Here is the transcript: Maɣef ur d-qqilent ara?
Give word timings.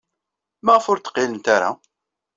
Maɣef 0.65 0.85
ur 0.91 0.97
d-qqilent 0.99 1.45
ara? 1.55 1.69